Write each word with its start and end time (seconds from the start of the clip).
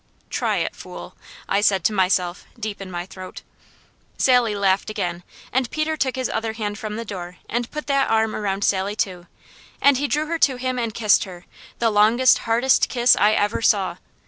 "Try 0.31 0.57
it, 0.57 0.75
fool!" 0.75 1.15
I 1.47 1.61
said 1.61 1.83
to 1.83 1.93
myself, 1.93 2.45
deep 2.59 2.81
in 2.81 2.89
my 2.89 3.05
throat. 3.05 3.43
Sally 4.17 4.55
laughed 4.55 4.89
again, 4.89 5.21
and 5.53 5.69
Peter 5.69 5.95
took 5.95 6.15
his 6.15 6.27
other 6.27 6.53
hand 6.53 6.79
from 6.79 6.95
the 6.95 7.05
door 7.05 7.37
and 7.47 7.69
put 7.69 7.85
that 7.85 8.09
arm 8.09 8.35
around 8.35 8.63
Sally 8.63 8.95
too, 8.95 9.27
and 9.79 9.97
he 9.97 10.07
drew 10.07 10.25
her 10.25 10.39
to 10.39 10.55
him 10.55 10.79
and 10.79 10.91
kissed 10.91 11.25
her, 11.25 11.45
the 11.77 11.91
longest, 11.91 12.39
hardest 12.49 12.89
kiss 12.89 13.15
I 13.15 13.33
ever 13.33 13.61
saw. 13.61 13.97